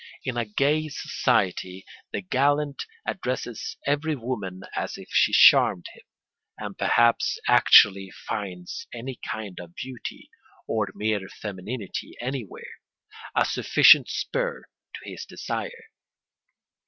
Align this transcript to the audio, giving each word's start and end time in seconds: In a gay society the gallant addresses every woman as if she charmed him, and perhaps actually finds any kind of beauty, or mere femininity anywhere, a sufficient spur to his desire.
In 0.23 0.35
a 0.35 0.45
gay 0.45 0.89
society 0.89 1.85
the 2.11 2.21
gallant 2.21 2.87
addresses 3.05 3.75
every 3.85 4.15
woman 4.15 4.61
as 4.75 4.97
if 4.97 5.09
she 5.11 5.31
charmed 5.31 5.85
him, 5.93 6.01
and 6.57 6.75
perhaps 6.75 7.37
actually 7.47 8.09
finds 8.27 8.87
any 8.91 9.19
kind 9.31 9.59
of 9.59 9.75
beauty, 9.75 10.31
or 10.65 10.89
mere 10.95 11.29
femininity 11.29 12.15
anywhere, 12.19 12.79
a 13.35 13.45
sufficient 13.45 14.09
spur 14.09 14.63
to 14.95 14.99
his 15.07 15.23
desire. 15.23 15.91